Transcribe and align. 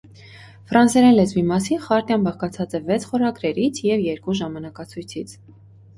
Ֆրանսերեն 0.69 1.13
լեզվի 1.17 1.43
մասին 1.51 1.83
խարտիան 1.83 2.25
բաղկացած 2.29 2.75
է 2.79 2.83
վեց 2.89 3.07
խորագրերից 3.11 3.83
և 3.89 4.03
երկու 4.07 4.37
ժամանակացույցից։ 4.41 5.37